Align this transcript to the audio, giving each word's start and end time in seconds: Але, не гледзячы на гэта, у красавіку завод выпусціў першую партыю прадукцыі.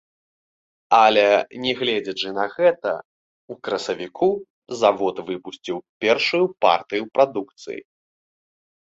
Але, 1.05 1.25
не 1.65 1.73
гледзячы 1.81 2.29
на 2.39 2.45
гэта, 2.55 2.93
у 3.53 3.59
красавіку 3.69 4.31
завод 4.83 5.23
выпусціў 5.31 5.77
першую 6.07 6.45
партыю 6.67 7.03
прадукцыі. 7.17 7.81